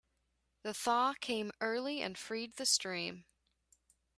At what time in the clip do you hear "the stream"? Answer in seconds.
2.55-3.25